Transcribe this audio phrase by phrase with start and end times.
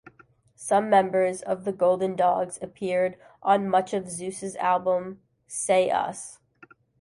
[0.55, 6.39] Some members of The Golden Dogs appeared on much of Zeus' album "Say Us".